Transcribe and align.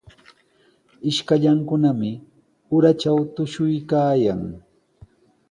Ishkallankunami 1.09 2.11
uratraw 2.75 3.19
tushuykaayan. 3.35 4.41